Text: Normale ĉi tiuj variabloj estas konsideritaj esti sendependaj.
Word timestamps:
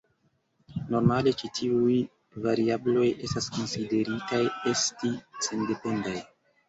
Normale 0.93 1.33
ĉi 1.41 1.49
tiuj 1.59 1.97
variabloj 2.45 3.05
estas 3.27 3.51
konsideritaj 3.59 4.43
esti 4.73 5.13
sendependaj. 5.49 6.17